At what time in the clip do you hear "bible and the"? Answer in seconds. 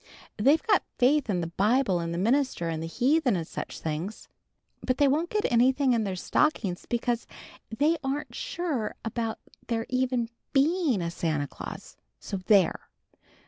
1.61-2.17